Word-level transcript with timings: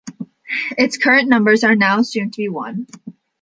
Its 0.79 0.97
current 0.97 1.29
numbers 1.29 1.63
are 1.63 1.75
now 1.75 1.99
assumed 1.99 2.33
to 2.33 2.41
be 2.41 2.49
one. 2.49 2.87